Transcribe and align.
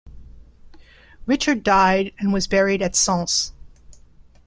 Richard 1.27 1.61
died 1.61 2.11
and 2.17 2.33
was 2.33 2.47
buried 2.47 2.81
at 2.81 2.95
Sens. 2.95 3.53